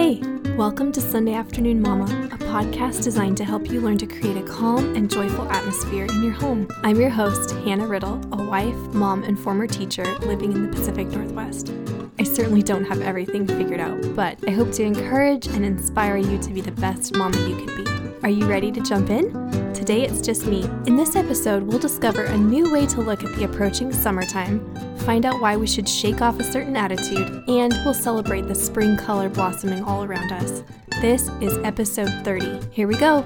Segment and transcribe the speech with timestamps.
[0.00, 0.22] Hey,
[0.56, 4.42] welcome to Sunday Afternoon Mama, a podcast designed to help you learn to create a
[4.42, 6.66] calm and joyful atmosphere in your home.
[6.82, 11.08] I'm your host, Hannah Riddle, a wife, mom, and former teacher living in the Pacific
[11.08, 11.74] Northwest.
[12.18, 16.38] I certainly don't have everything figured out, but I hope to encourage and inspire you
[16.38, 18.16] to be the best mama you can be.
[18.22, 19.30] Are you ready to jump in?
[19.74, 20.62] Today it's just me.
[20.86, 24.69] In this episode, we'll discover a new way to look at the approaching summertime,
[25.10, 28.96] find out why we should shake off a certain attitude, and we'll celebrate the spring
[28.96, 30.62] color blossoming all around us.
[31.00, 32.60] This is episode 30.
[32.70, 33.22] Here we go.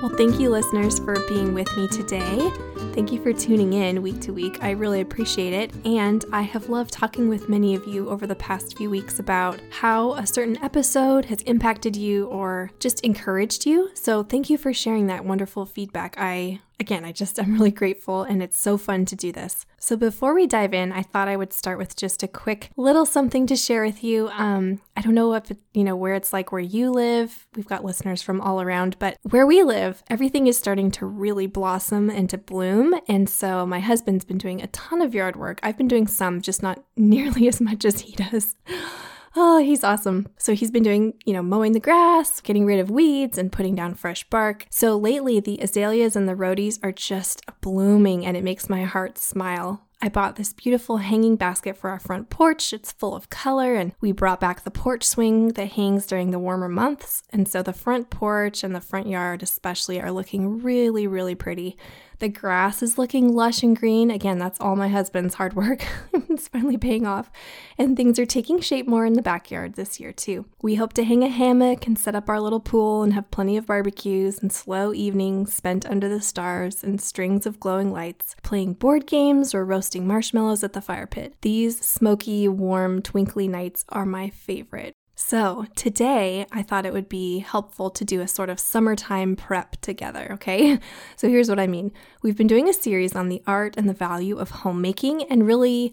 [0.00, 2.48] Well, thank you, listeners, for being with me today.
[2.94, 4.62] Thank you for tuning in week to week.
[4.62, 5.72] I really appreciate it.
[5.84, 9.58] And I have loved talking with many of you over the past few weeks about
[9.70, 13.90] how a certain episode has impacted you or just encouraged you.
[13.94, 16.14] So thank you for sharing that wonderful feedback.
[16.18, 19.64] I again, I just am really grateful and it's so fun to do this.
[19.78, 23.06] So before we dive in, I thought I would start with just a quick little
[23.06, 24.28] something to share with you.
[24.28, 27.46] Um, I don't know if it, you know where it's like where you live.
[27.56, 31.46] We've got listeners from all around, but where we live, everything is starting to really
[31.46, 32.94] blossom and to bloom.
[33.08, 35.58] And so my husband's been doing a ton of yard work.
[35.62, 38.54] I've been doing some, just not nearly as much as he does.
[39.34, 40.28] Oh, he's awesome.
[40.36, 43.74] So he's been doing, you know, mowing the grass, getting rid of weeds, and putting
[43.74, 44.66] down fresh bark.
[44.70, 49.16] So lately, the azaleas and the rhodies are just blooming, and it makes my heart
[49.16, 49.86] smile.
[50.04, 52.72] I bought this beautiful hanging basket for our front porch.
[52.72, 56.40] It's full of color, and we brought back the porch swing that hangs during the
[56.40, 57.22] warmer months.
[57.30, 61.78] And so the front porch and the front yard, especially, are looking really, really pretty.
[62.22, 64.08] The grass is looking lush and green.
[64.08, 65.84] Again, that's all my husband's hard work.
[66.12, 67.32] it's finally paying off.
[67.76, 70.44] And things are taking shape more in the backyard this year, too.
[70.62, 73.56] We hope to hang a hammock and set up our little pool and have plenty
[73.56, 78.74] of barbecues and slow evenings spent under the stars and strings of glowing lights, playing
[78.74, 81.34] board games or roasting marshmallows at the fire pit.
[81.40, 84.94] These smoky, warm, twinkly nights are my favorite.
[85.14, 89.80] So, today I thought it would be helpful to do a sort of summertime prep
[89.80, 90.78] together, okay?
[91.16, 91.92] So, here's what I mean.
[92.22, 95.92] We've been doing a series on the art and the value of homemaking and really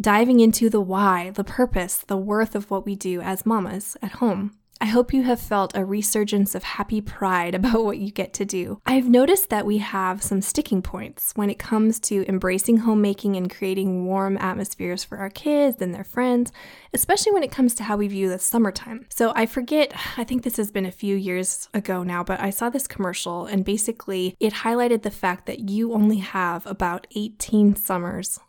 [0.00, 4.12] diving into the why, the purpose, the worth of what we do as mamas at
[4.12, 4.56] home.
[4.80, 8.44] I hope you have felt a resurgence of happy pride about what you get to
[8.44, 8.80] do.
[8.84, 13.50] I've noticed that we have some sticking points when it comes to embracing homemaking and
[13.50, 16.52] creating warm atmospheres for our kids and their friends,
[16.92, 19.06] especially when it comes to how we view the summertime.
[19.08, 22.50] So I forget, I think this has been a few years ago now, but I
[22.50, 27.76] saw this commercial and basically it highlighted the fact that you only have about 18
[27.76, 28.40] summers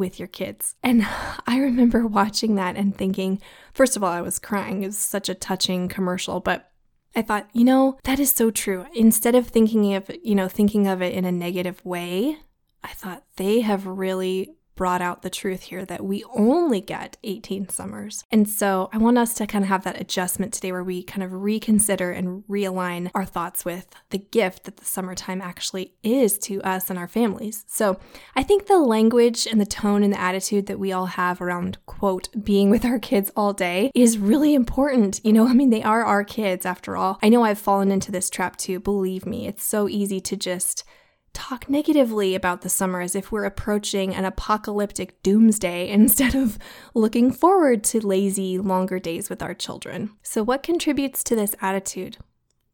[0.00, 0.74] with your kids.
[0.82, 1.06] And
[1.46, 3.40] I remember watching that and thinking,
[3.72, 4.82] first of all, I was crying.
[4.82, 6.72] It was such a touching commercial, but
[7.14, 8.86] I thought, you know, that is so true.
[8.94, 12.38] Instead of thinking of, you know, thinking of it in a negative way,
[12.82, 17.68] I thought they have really brought out the truth here that we only get 18
[17.68, 18.24] summers.
[18.32, 21.22] And so I want us to kind of have that adjustment today where we kind
[21.22, 26.62] of reconsider and realign our thoughts with the gift that the summertime actually is to
[26.62, 27.62] us and our families.
[27.68, 28.00] So
[28.34, 31.76] I think the language and the tone and the attitude that we all have around,
[31.84, 35.20] quote, being with our kids all day is really important.
[35.22, 37.18] You know, I mean, they are our kids after all.
[37.22, 38.80] I know I've fallen into this trap too.
[38.80, 40.84] Believe me, it's so easy to just
[41.32, 46.58] talk negatively about the summer as if we're approaching an apocalyptic doomsday instead of
[46.94, 50.10] looking forward to lazy, longer days with our children.
[50.22, 52.18] So, what contributes to this attitude?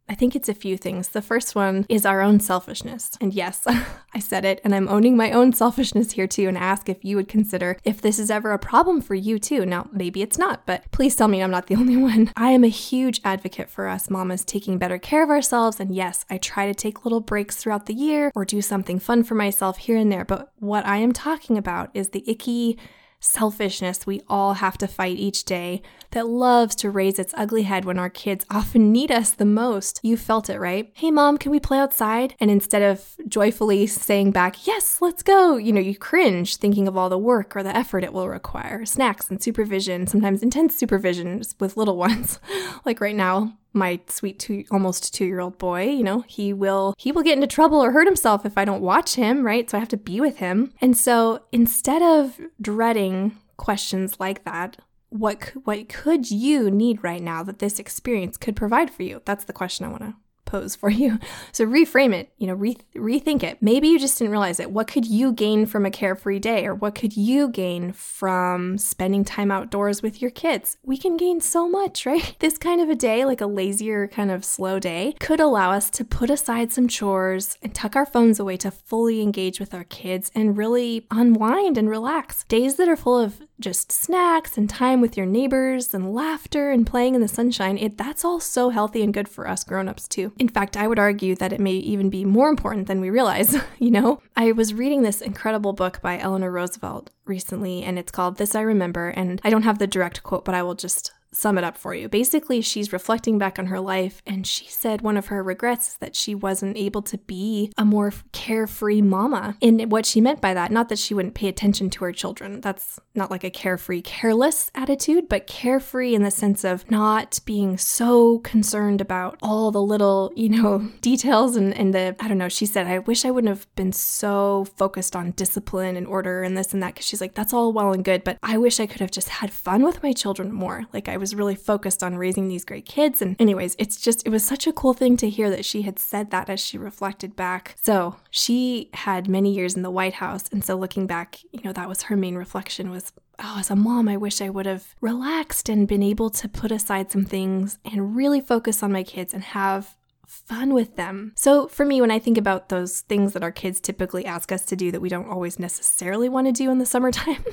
[0.08, 1.08] I think it's a few things.
[1.08, 3.10] The first one is our own selfishness.
[3.20, 3.64] And yes,
[4.14, 7.16] I said it, and I'm owning my own selfishness here too, and ask if you
[7.16, 9.66] would consider if this is ever a problem for you too.
[9.66, 12.32] Now, maybe it's not, but please tell me I'm not the only one.
[12.36, 16.24] I am a huge advocate for us mamas taking better care of ourselves, and yes,
[16.30, 19.78] I try to take little breaks throughout the year or do something fun for myself
[19.78, 20.24] here and there.
[20.24, 22.78] But what I am talking about is the icky,
[23.20, 25.82] selfishness we all have to fight each day
[26.12, 30.00] that loves to raise its ugly head when our kids often need us the most.
[30.02, 30.90] You felt it, right?
[30.94, 32.34] Hey, mom, can we play outside?
[32.40, 36.96] And instead of joyfully saying back, yes, let's go, you know, you cringe thinking of
[36.96, 41.42] all the work or the effort it will require, snacks and supervision, sometimes intense supervision
[41.58, 42.38] with little ones.
[42.84, 46.94] like right now, my sweet two almost two year old boy you know he will
[46.98, 49.70] he will get into trouble or hurt himself if i don't watch him right?
[49.70, 50.72] So i have to be with him.
[50.80, 54.78] And so instead of dreading questions like that
[55.10, 59.22] what what could you need right now that this experience could provide for you?
[59.24, 60.14] That's the question i want to
[60.46, 61.18] pose for you.
[61.52, 63.62] So reframe it, you know, re- rethink it.
[63.62, 64.70] Maybe you just didn't realize it.
[64.70, 69.24] What could you gain from a carefree day or what could you gain from spending
[69.24, 70.76] time outdoors with your kids?
[70.82, 72.36] We can gain so much, right?
[72.40, 75.88] This kind of a day, like a lazier kind of slow day, could allow us
[75.90, 79.84] to put aside some chores and tuck our phones away to fully engage with our
[79.84, 82.44] kids and really unwind and relax.
[82.44, 86.86] Days that are full of just snacks and time with your neighbors and laughter and
[86.86, 90.32] playing in the sunshine, it that's all so healthy and good for us grown-ups too.
[90.38, 93.56] In fact, I would argue that it may even be more important than we realize,
[93.78, 94.20] you know?
[94.36, 98.60] I was reading this incredible book by Eleanor Roosevelt recently and it's called This I
[98.60, 101.76] Remember and I don't have the direct quote, but I will just sum it up
[101.76, 102.08] for you.
[102.08, 105.96] Basically, she's reflecting back on her life, and she said one of her regrets is
[105.98, 109.56] that she wasn't able to be a more carefree mama.
[109.60, 112.60] And what she meant by that, not that she wouldn't pay attention to her children,
[112.60, 117.76] that's not like a carefree, careless attitude, but carefree in the sense of not being
[117.76, 122.48] so concerned about all the little, you know, details and, and the, I don't know,
[122.48, 126.56] she said, I wish I wouldn't have been so focused on discipline and order and
[126.56, 128.86] this and that, because she's like, that's all well and good, but I wish I
[128.86, 130.86] could have just had fun with my children more.
[130.92, 133.20] Like, I was was really focused on raising these great kids.
[133.20, 135.98] And, anyways, it's just, it was such a cool thing to hear that she had
[135.98, 137.74] said that as she reflected back.
[137.82, 140.44] So she had many years in the White House.
[140.52, 143.74] And so looking back, you know, that was her main reflection was, oh, as a
[143.74, 147.80] mom, I wish I would have relaxed and been able to put aside some things
[147.84, 149.96] and really focus on my kids and have
[150.26, 151.32] fun with them.
[151.36, 154.64] So, for me, when I think about those things that our kids typically ask us
[154.66, 157.44] to do that we don't always necessarily want to do in the summertime,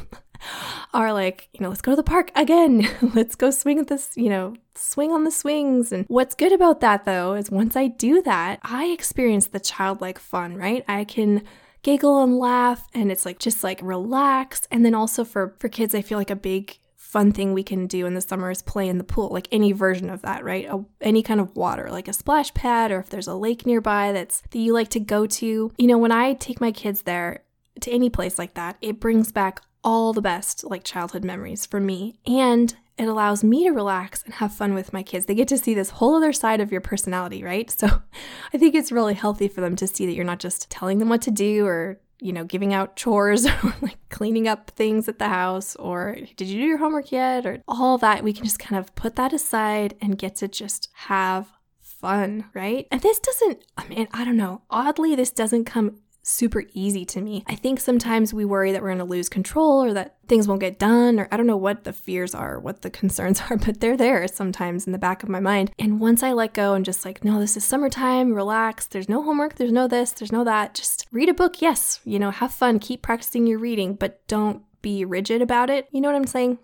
[0.94, 2.88] are like, you know, let's go to the park again.
[3.16, 5.92] let's go swing at this, you know, swing on the swings.
[5.92, 10.20] And what's good about that though is once I do that, I experience the childlike
[10.20, 10.84] fun, right?
[10.88, 11.44] I can
[11.82, 14.68] giggle and laugh and it's like just like relax.
[14.72, 16.78] And then also for for kids, I feel like a big
[17.14, 19.72] fun thing we can do in the summer is play in the pool, like any
[19.72, 20.66] version of that, right?
[20.66, 24.12] A, any kind of water, like a splash pad, or if there's a lake nearby
[24.12, 25.72] that's that you like to go to.
[25.78, 27.44] You know, when I take my kids there
[27.82, 31.80] to any place like that, it brings back all the best like childhood memories for
[31.80, 35.26] me and it allows me to relax and have fun with my kids.
[35.26, 37.70] They get to see this whole other side of your personality, right?
[37.84, 38.02] So
[38.54, 41.10] I think it's really healthy for them to see that you're not just telling them
[41.10, 45.20] what to do or, you know, giving out chores or like cleaning up things at
[45.20, 48.24] the house or did you do your homework yet or all that.
[48.24, 52.88] We can just kind of put that aside and get to just have fun, right?
[52.92, 57.22] And this doesn't, I mean, I don't know, oddly, this doesn't come super easy to
[57.22, 57.44] me.
[57.48, 60.62] I think sometimes we worry that we're going to lose control or that things won't
[60.62, 63.80] get done, or I don't know what the fears are, what the concerns are, but
[63.80, 65.72] they're there sometimes in the back of my mind.
[65.78, 69.22] And once I let go and just like, no, this is summertime, relax, there's no
[69.22, 72.54] homework, there's no this, there's no that, just read a book, yes, you know, have
[72.54, 75.88] fun, keep practicing your reading, but don't be rigid about it.
[75.92, 76.58] You know what I'm saying?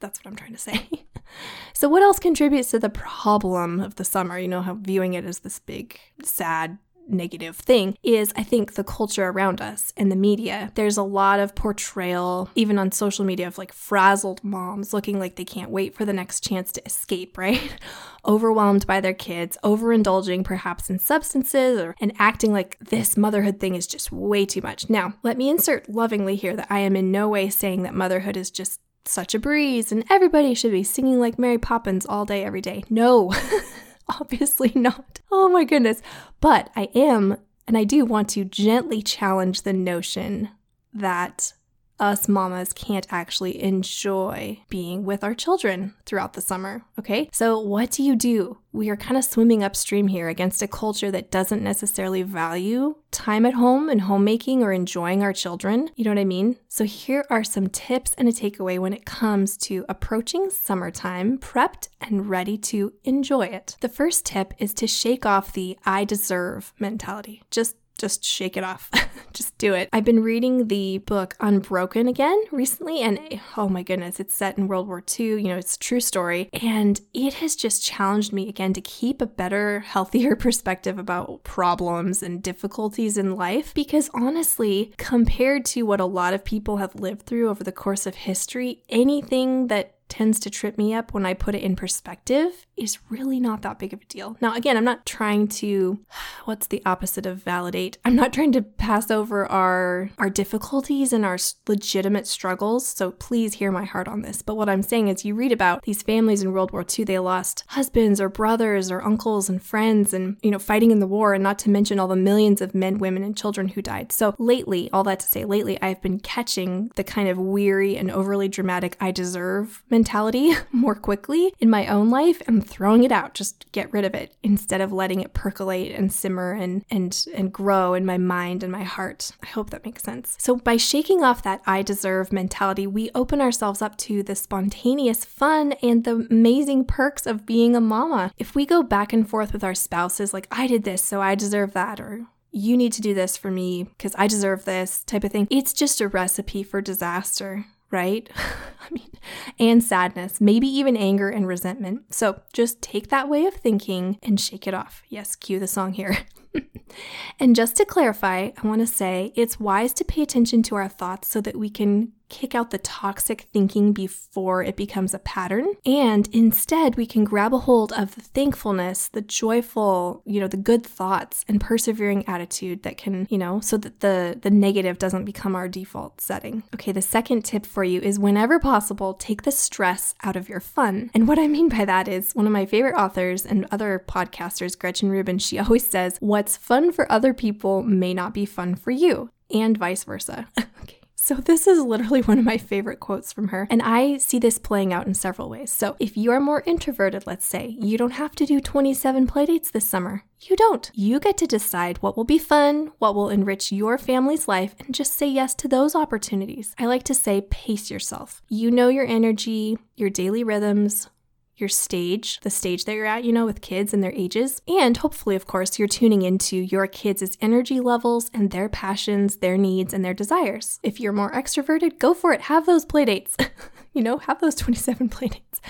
[0.00, 0.88] That's what I'm trying to say.
[1.72, 4.38] so, what else contributes to the problem of the summer?
[4.38, 6.78] You know, how viewing it as this big, sad
[7.08, 10.72] negative thing is I think the culture around us and the media.
[10.74, 15.36] There's a lot of portrayal, even on social media, of like frazzled moms looking like
[15.36, 17.76] they can't wait for the next chance to escape, right?
[18.24, 23.74] Overwhelmed by their kids, overindulging perhaps in substances or and acting like this motherhood thing
[23.74, 24.90] is just way too much.
[24.90, 28.36] Now, let me insert lovingly here that I am in no way saying that motherhood
[28.36, 32.44] is just such a breeze and everybody should be singing like Mary Poppins all day,
[32.44, 32.84] every day.
[32.90, 33.32] No.
[34.20, 35.20] Obviously not.
[35.30, 36.02] Oh my goodness.
[36.40, 40.50] But I am, and I do want to gently challenge the notion
[40.94, 41.52] that
[42.00, 46.84] us mamas can't actually enjoy being with our children throughout the summer.
[46.98, 47.28] Okay.
[47.32, 48.58] So, what do you do?
[48.72, 53.46] We are kind of swimming upstream here against a culture that doesn't necessarily value time
[53.46, 55.88] at home and homemaking or enjoying our children.
[55.96, 56.56] You know what I mean?
[56.68, 61.88] So, here are some tips and a takeaway when it comes to approaching summertime prepped
[62.00, 63.76] and ready to enjoy it.
[63.80, 67.42] The first tip is to shake off the I deserve mentality.
[67.50, 68.90] Just just shake it off.
[69.32, 69.88] just do it.
[69.92, 74.68] I've been reading the book Unbroken again recently, and oh my goodness, it's set in
[74.68, 75.26] World War II.
[75.26, 76.48] You know, it's a true story.
[76.52, 82.22] And it has just challenged me again to keep a better, healthier perspective about problems
[82.22, 83.74] and difficulties in life.
[83.74, 88.06] Because honestly, compared to what a lot of people have lived through over the course
[88.06, 92.66] of history, anything that tends to trip me up when I put it in perspective
[92.76, 94.36] is really not that big of a deal.
[94.40, 96.00] Now, again, I'm not trying to
[96.44, 97.98] what's the opposite of validate?
[98.04, 102.86] I'm not trying to pass over our our difficulties and our legitimate struggles.
[102.86, 104.42] So please hear my heart on this.
[104.42, 107.18] But what I'm saying is you read about these families in World War II, they
[107.18, 111.34] lost husbands or brothers or uncles and friends and, you know, fighting in the war
[111.34, 114.12] and not to mention all the millions of men, women and children who died.
[114.12, 118.10] So lately, all that to say, lately I've been catching the kind of weary and
[118.10, 123.34] overly dramatic I deserve mentality more quickly in my own life and throwing it out.
[123.34, 127.52] Just get rid of it instead of letting it percolate and simmer and and and
[127.52, 129.32] grow in my mind and my heart.
[129.42, 130.36] I hope that makes sense.
[130.38, 135.24] So by shaking off that I deserve mentality, we open ourselves up to the spontaneous
[135.24, 138.32] fun and the amazing perks of being a mama.
[138.38, 141.34] If we go back and forth with our spouses like I did this, so I
[141.34, 145.24] deserve that or you need to do this for me because I deserve this type
[145.24, 145.48] of thing.
[145.50, 148.28] It's just a recipe for disaster right?
[148.36, 149.10] I mean,
[149.58, 152.14] and sadness, maybe even anger and resentment.
[152.14, 155.02] So just take that way of thinking and shake it off.
[155.08, 156.18] Yes, cue the song here.
[157.40, 160.88] and just to clarify, I want to say it's wise to pay attention to our
[160.88, 165.74] thoughts so that we can kick out the toxic thinking before it becomes a pattern.
[165.84, 170.56] And instead, we can grab a hold of the thankfulness, the joyful, you know, the
[170.56, 175.24] good thoughts and persevering attitude that can, you know, so that the, the negative doesn't
[175.24, 176.62] become our default setting.
[176.74, 180.60] Okay, the second tip for you is whenever possible, take the stress out of your
[180.60, 181.10] fun.
[181.14, 184.78] And what I mean by that is one of my favorite authors and other podcasters,
[184.78, 188.90] Gretchen Rubin, she always says, What's fun for other people may not be fun for
[188.90, 190.48] you, and vice versa.
[190.82, 190.97] okay.
[191.28, 194.58] So, this is literally one of my favorite quotes from her, and I see this
[194.58, 195.70] playing out in several ways.
[195.70, 199.70] So, if you are more introverted, let's say, you don't have to do 27 playdates
[199.70, 200.24] this summer.
[200.40, 200.90] You don't.
[200.94, 204.94] You get to decide what will be fun, what will enrich your family's life, and
[204.94, 206.74] just say yes to those opportunities.
[206.78, 208.40] I like to say, pace yourself.
[208.48, 211.10] You know your energy, your daily rhythms,
[211.60, 214.62] your stage, the stage that you're at, you know, with kids and their ages.
[214.68, 219.56] And hopefully, of course, you're tuning into your kids' energy levels and their passions, their
[219.56, 220.78] needs, and their desires.
[220.82, 222.42] If you're more extroverted, go for it.
[222.42, 223.36] Have those playdates.
[223.92, 225.60] you know, have those 27 playdates.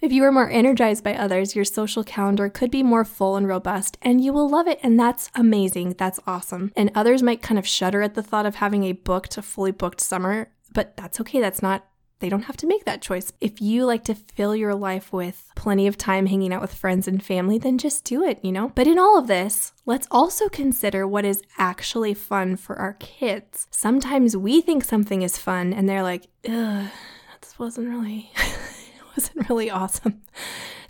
[0.00, 3.48] If you are more energized by others, your social calendar could be more full and
[3.48, 4.78] robust, and you will love it.
[4.82, 5.96] And that's amazing.
[5.98, 6.72] That's awesome.
[6.76, 9.72] And others might kind of shudder at the thought of having a booked, a fully
[9.72, 11.40] booked summer, but that's okay.
[11.40, 11.84] That's not
[12.20, 13.32] they don't have to make that choice.
[13.40, 17.06] If you like to fill your life with plenty of time hanging out with friends
[17.06, 18.72] and family, then just do it, you know?
[18.74, 23.66] But in all of this, let's also consider what is actually fun for our kids.
[23.70, 26.88] Sometimes we think something is fun and they're like, ugh,
[27.40, 30.22] that wasn't really, it wasn't really awesome.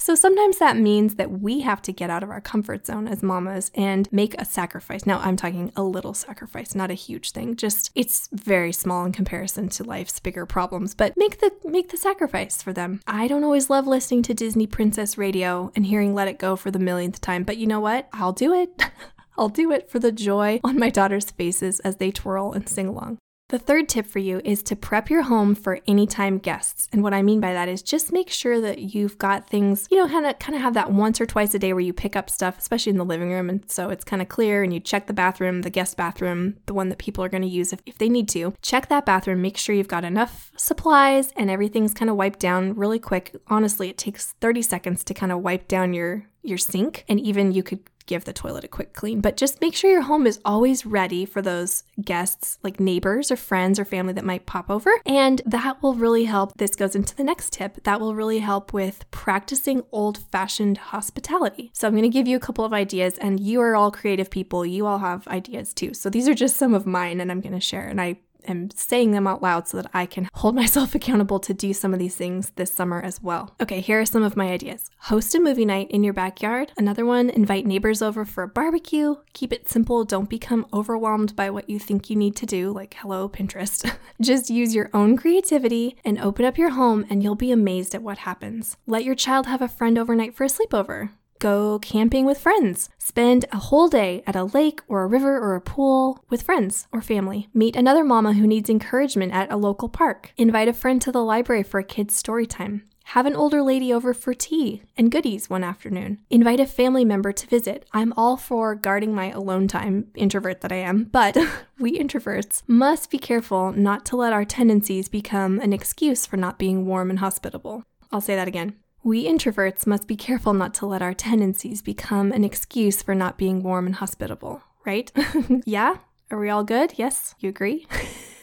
[0.09, 3.23] So sometimes that means that we have to get out of our comfort zone as
[3.23, 5.05] mamas and make a sacrifice.
[5.05, 7.57] Now, I'm talking a little sacrifice, not a huge thing.
[7.57, 11.99] Just it's very small in comparison to life's bigger problems, but make the make the
[11.99, 13.03] sacrifice for them.
[13.07, 16.71] I don't always love listening to Disney Princess Radio and hearing Let It Go for
[16.71, 18.09] the millionth time, but you know what?
[18.15, 18.83] I'll do it.
[19.37, 22.89] I'll do it for the joy on my daughter's faces as they twirl and sing
[22.89, 23.19] along.
[23.51, 26.87] The third tip for you is to prep your home for anytime guests.
[26.93, 29.97] And what I mean by that is just make sure that you've got things, you
[29.97, 32.15] know, kind of kind of have that once or twice a day where you pick
[32.15, 33.49] up stuff, especially in the living room.
[33.49, 36.75] And so it's kind of clear and you check the bathroom, the guest bathroom, the
[36.75, 38.53] one that people are going to use if, if they need to.
[38.61, 42.75] Check that bathroom, make sure you've got enough supplies and everything's kind of wiped down
[42.75, 43.35] really quick.
[43.47, 47.53] Honestly, it takes 30 seconds to kind of wipe down your your sink and even
[47.53, 49.21] you could give the toilet a quick clean.
[49.21, 53.37] But just make sure your home is always ready for those guests, like neighbors or
[53.37, 54.91] friends or family that might pop over.
[55.07, 56.57] And that will really help.
[56.57, 61.71] This goes into the next tip that will really help with practicing old fashioned hospitality.
[61.75, 64.31] So I'm going to give you a couple of ideas, and you are all creative
[64.31, 64.67] people.
[64.67, 65.95] You all have ideas too.
[65.95, 67.87] So these are just some of mine, and I'm going to share.
[67.87, 68.17] And I
[68.49, 71.93] am saying them out loud so that I can hold myself accountable to do some
[71.93, 73.55] of these things this summer as well.
[73.61, 74.91] Okay, here are some of my ideas.
[74.99, 76.73] Host a movie night in your backyard.
[76.77, 79.17] Another one, invite neighbors over for a barbecue.
[79.33, 80.05] Keep it simple.
[80.05, 83.91] Don't become overwhelmed by what you think you need to do, like hello, Pinterest.
[84.21, 88.03] Just use your own creativity and open up your home, and you'll be amazed at
[88.03, 88.77] what happens.
[88.87, 91.11] Let your child have a friend overnight for a sleepover.
[91.39, 92.89] Go camping with friends.
[92.99, 96.89] Spend a whole day at a lake or a river or a pool with friends
[96.93, 97.49] or family.
[97.55, 100.33] Meet another mama who needs encouragement at a local park.
[100.37, 102.83] Invite a friend to the library for a kid's story time.
[103.13, 106.19] Have an older lady over for tea and goodies one afternoon.
[106.29, 107.87] Invite a family member to visit.
[107.93, 111.39] I'm all for guarding my alone time, introvert that I am, but
[111.79, 116.59] we introverts must be careful not to let our tendencies become an excuse for not
[116.59, 117.85] being warm and hospitable.
[118.13, 118.75] I'll say that again.
[119.03, 123.39] We introverts must be careful not to let our tendencies become an excuse for not
[123.39, 125.11] being warm and hospitable, right?
[125.65, 125.99] yeah?
[126.31, 126.95] Are we all good?
[126.97, 127.35] Yes?
[127.39, 127.87] You agree?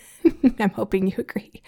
[0.59, 1.61] I'm hoping you agree.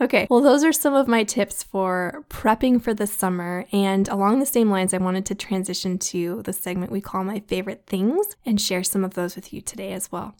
[0.00, 3.66] Okay, well, those are some of my tips for prepping for the summer.
[3.72, 7.40] And along the same lines, I wanted to transition to the segment we call My
[7.40, 10.34] Favorite Things and share some of those with you today as well.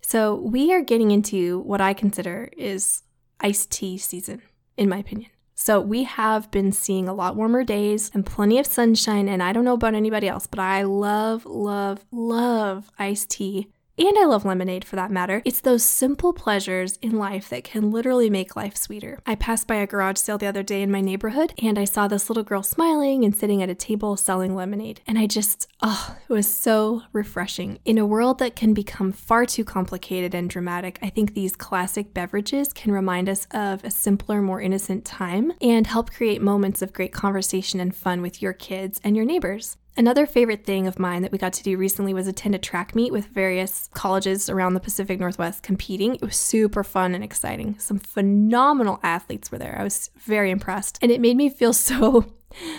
[0.00, 3.02] So, we are getting into what I consider is
[3.38, 4.42] iced tea season,
[4.76, 5.30] in my opinion.
[5.64, 9.28] So we have been seeing a lot warmer days and plenty of sunshine.
[9.28, 14.18] And I don't know about anybody else, but I love, love, love iced tea and
[14.18, 15.42] I love lemonade for that matter.
[15.44, 19.18] It's those simple pleasures in life that can literally make life sweeter.
[19.26, 22.08] I passed by a garage sale the other day in my neighborhood and I saw
[22.08, 25.00] this little girl smiling and sitting at a table selling lemonade.
[25.06, 27.78] And I just, oh, it was so refreshing.
[27.84, 32.14] In a world that can become far too complicated and dramatic, I think these classic
[32.14, 36.92] beverages can remind us of a simpler, more innocent time and help create moments of
[36.92, 39.76] great conversation and fun with your kids and your neighbors.
[39.96, 42.94] Another favorite thing of mine that we got to do recently was attend a track
[42.94, 46.14] meet with various colleges around the Pacific Northwest competing.
[46.14, 47.78] It was super fun and exciting.
[47.78, 49.76] Some phenomenal athletes were there.
[49.78, 50.98] I was very impressed.
[51.02, 52.24] And it made me feel so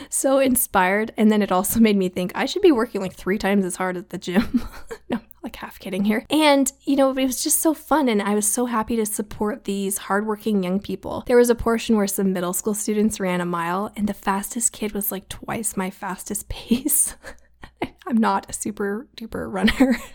[0.10, 1.14] so inspired.
[1.18, 3.76] And then it also made me think I should be working like three times as
[3.76, 4.68] hard at the gym.
[5.10, 6.26] no, like half kidding here.
[6.30, 8.10] And, you know, it was just so fun.
[8.10, 11.24] And I was so happy to support these hardworking young people.
[11.28, 14.72] There was a portion where some middle school students ran a mile, and the fastest
[14.72, 17.16] kid was like twice my fastest pace.
[18.08, 19.98] I'm not a super duper runner.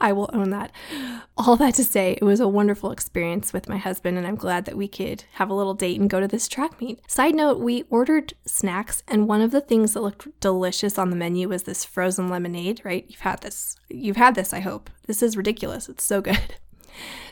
[0.00, 0.72] I will own that.
[1.36, 4.64] All that to say, it was a wonderful experience with my husband, and I'm glad
[4.64, 7.00] that we could have a little date and go to this track meet.
[7.10, 11.16] Side note, we ordered snacks, and one of the things that looked delicious on the
[11.16, 13.04] menu was this frozen lemonade, right?
[13.08, 13.76] You've had this.
[13.88, 14.90] You've had this, I hope.
[15.06, 15.88] This is ridiculous.
[15.88, 16.56] It's so good.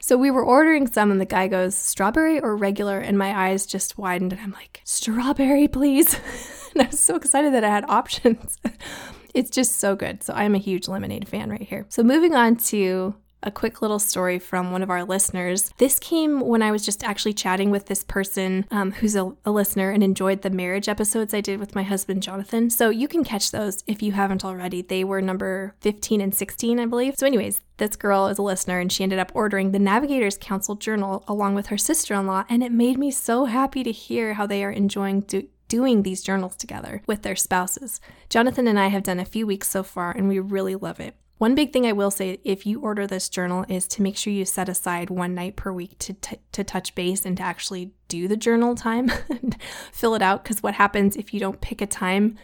[0.00, 2.99] So we were ordering some, and the guy goes, strawberry or regular?
[2.99, 6.14] And my eyes just widened, and I'm like, strawberry, please.
[6.75, 8.59] and I was so excited that I had options.
[9.35, 10.23] It's just so good.
[10.23, 11.87] So I'm a huge lemonade fan right here.
[11.89, 15.73] So moving on to a quick little story from one of our listeners.
[15.79, 19.51] This came when I was just actually chatting with this person um, who's a, a,
[19.51, 22.71] listener and enjoyed the marriage episodes I did with my husband, Jonathan.
[22.71, 24.83] So you can catch those if you haven't already.
[24.83, 27.17] They were number 15 and 16, I believe.
[27.17, 30.77] So, anyways, this girl is a listener and she ended up ordering the Navigators Council
[30.77, 32.45] Journal along with her sister in law.
[32.49, 35.23] And it made me so happy to hear how they are enjoying
[35.73, 37.99] doing these journals together with their spouses.
[38.29, 41.14] Jonathan and I have done a few weeks so far, and we really love it.
[41.38, 44.35] One big thing I will say if you order this journal is to make sure
[44.35, 47.93] you set aside one night per week to, t- to touch base and to actually
[48.09, 49.57] do the journal time and
[49.93, 50.43] fill it out.
[50.45, 52.37] Because what happens if you don't pick a time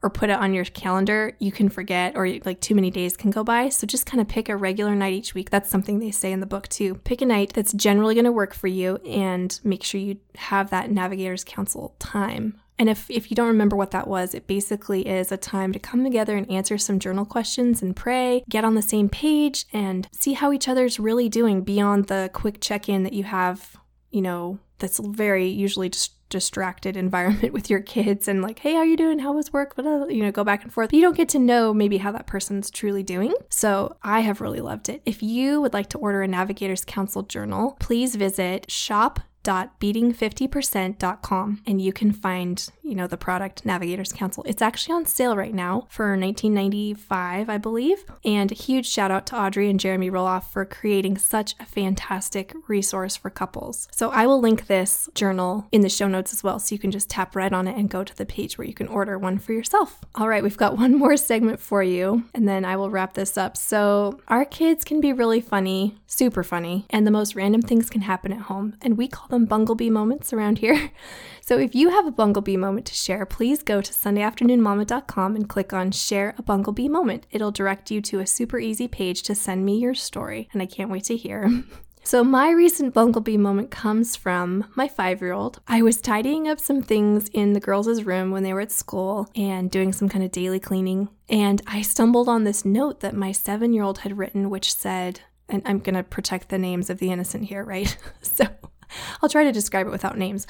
[0.00, 3.32] or put it on your calendar, you can forget or like too many days can
[3.32, 3.68] go by.
[3.68, 5.50] So just kind of pick a regular night each week.
[5.50, 6.94] That's something they say in the book too.
[7.02, 10.70] Pick a night that's generally going to work for you and make sure you have
[10.70, 15.06] that Navigators Council time and if, if you don't remember what that was, it basically
[15.06, 18.74] is a time to come together and answer some journal questions and pray, get on
[18.74, 23.02] the same page, and see how each other's really doing beyond the quick check in
[23.04, 23.76] that you have,
[24.10, 28.80] you know, that's very usually just distracted environment with your kids and like hey how
[28.80, 29.20] are you doing?
[29.20, 29.74] How was work?
[29.76, 30.92] But you know go back and forth.
[30.92, 33.32] You don't get to know maybe how that person's truly doing.
[33.48, 35.02] So i have really loved it.
[35.06, 41.80] If you would like to order a navigators council journal please visit shop www.beating50%.com and
[41.80, 44.42] you can find, you know, the product Navigators Council.
[44.46, 48.04] It's actually on sale right now for 1995, I believe.
[48.24, 52.54] And a huge shout out to Audrey and Jeremy Roloff for creating such a fantastic
[52.66, 53.86] resource for couples.
[53.92, 56.90] So I will link this journal in the show notes as well so you can
[56.90, 59.38] just tap right on it and go to the page where you can order one
[59.38, 60.00] for yourself.
[60.14, 63.38] All right, we've got one more segment for you and then I will wrap this
[63.38, 63.56] up.
[63.56, 68.02] So our kids can be really funny, super funny, and the most random things can
[68.02, 70.90] happen at home and we call them them Bunglebee moments around here.
[71.46, 75.72] So if you have a Bunglebee moment to share, please go to SundayAfternoonMama.com and click
[75.72, 77.24] on Share a Bunglebee Moment.
[77.30, 80.66] It'll direct you to a super easy page to send me your story, and I
[80.66, 81.62] can't wait to hear.
[82.02, 85.58] So, my recent Bunglebee moment comes from my five year old.
[85.66, 89.28] I was tidying up some things in the girls' room when they were at school
[89.34, 91.08] and doing some kind of daily cleaning.
[91.28, 95.22] And I stumbled on this note that my seven year old had written, which said,
[95.48, 97.96] and I'm going to protect the names of the innocent here, right?
[98.22, 98.46] so,
[99.22, 100.46] I'll try to describe it without names.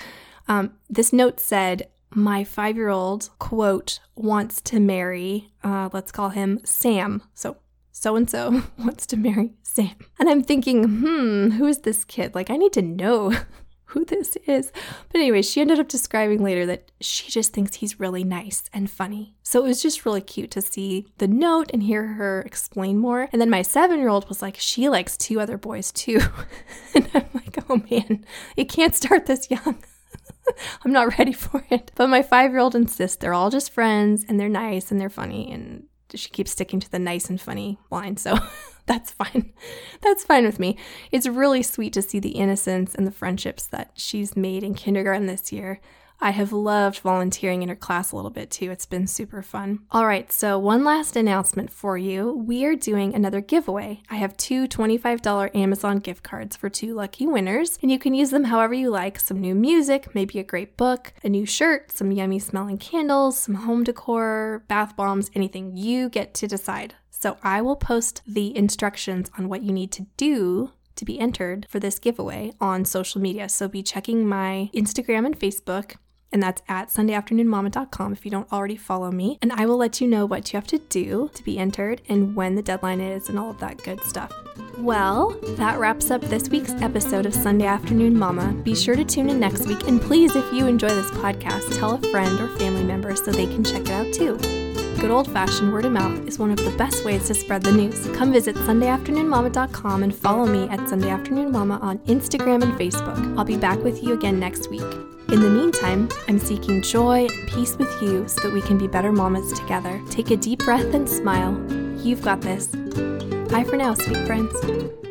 [0.49, 6.31] Um, this note said, my five year old, quote, wants to marry, uh, let's call
[6.31, 7.23] him Sam.
[7.35, 7.57] So,
[7.93, 9.95] so and so wants to marry Sam.
[10.19, 12.35] And I'm thinking, hmm, who is this kid?
[12.35, 13.33] Like, I need to know
[13.97, 14.73] who this is.
[15.11, 18.91] But anyway, she ended up describing later that she just thinks he's really nice and
[18.91, 19.35] funny.
[19.43, 23.31] So it was just really cute to see the note and hear her explain more.
[23.33, 26.21] And then my seven year old was like, she likes two other boys too.
[26.95, 29.83] and I'm like, oh man, it can't start this young.
[30.85, 31.91] I'm not ready for it.
[31.95, 35.09] But my five year old insists they're all just friends and they're nice and they're
[35.09, 35.51] funny.
[35.51, 38.19] And she keeps sticking to the nice and funny line.
[38.19, 38.37] So
[38.87, 39.53] that's fine.
[40.01, 40.77] That's fine with me.
[41.11, 45.27] It's really sweet to see the innocence and the friendships that she's made in kindergarten
[45.27, 45.81] this year.
[46.21, 48.71] I have loved volunteering in her class a little bit too.
[48.71, 49.81] It's been super fun.
[49.91, 52.33] All right, so one last announcement for you.
[52.33, 54.03] We are doing another giveaway.
[54.09, 58.31] I have two $25 Amazon gift cards for two lucky winners, and you can use
[58.31, 62.13] them however you like some new music, maybe a great book, a new shirt, some
[62.13, 65.77] yummy smelling candles, some home decor, bath bombs, anything.
[65.77, 66.95] You get to decide.
[67.19, 71.67] So I will post the instructions on what you need to do to be entered
[71.69, 73.49] for this giveaway on social media.
[73.49, 75.97] So be checking my Instagram and Facebook
[76.33, 79.39] and that's at sundayafternoonmama.com if you don't already follow me.
[79.41, 82.35] And I will let you know what you have to do to be entered and
[82.35, 84.33] when the deadline is and all of that good stuff.
[84.77, 88.53] Well, that wraps up this week's episode of Sunday Afternoon Mama.
[88.65, 91.95] Be sure to tune in next week, and please, if you enjoy this podcast, tell
[91.95, 94.66] a friend or family member so they can check it out too.
[95.01, 97.71] Good old fashioned word of mouth is one of the best ways to spread the
[97.71, 98.07] news.
[98.17, 103.39] Come visit SundayAfternoonMama.com and follow me at Sunday Afternoon Mama on Instagram and Facebook.
[103.39, 104.81] I'll be back with you again next week.
[104.81, 108.89] In the meantime, I'm seeking joy and peace with you so that we can be
[108.89, 110.01] better mamas together.
[110.09, 111.53] Take a deep breath and smile.
[111.99, 112.69] You've got this.
[112.69, 115.06] Bye for now, sweet friends.